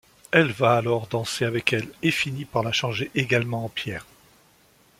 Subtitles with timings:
[0.31, 4.07] Elle va alors danser avec elle et finit par la changer également en pierre.